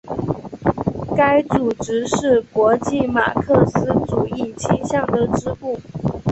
[1.15, 5.79] 该组织是国际马克思主义倾向的支部。